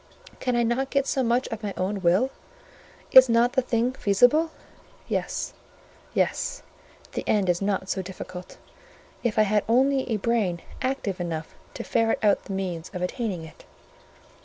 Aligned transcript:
Can 0.39 0.55
I 0.55 0.63
not 0.63 0.89
get 0.89 1.05
so 1.05 1.21
much 1.21 1.47
of 1.49 1.61
my 1.61 1.75
own 1.77 2.01
will? 2.01 2.31
Is 3.11 3.29
not 3.29 3.53
the 3.53 3.61
thing 3.61 3.91
feasible? 3.93 4.49
Yes—yes—the 5.07 5.53
end 7.27 7.47
is 7.47 7.61
not 7.61 7.87
so 7.87 8.01
difficult; 8.01 8.57
if 9.21 9.37
I 9.37 9.43
had 9.43 9.63
only 9.69 10.09
a 10.09 10.17
brain 10.17 10.63
active 10.81 11.21
enough 11.21 11.53
to 11.75 11.83
ferret 11.83 12.17
out 12.23 12.45
the 12.45 12.53
means 12.53 12.89
of 12.95 13.03
attaining 13.03 13.43
it." 13.45 13.63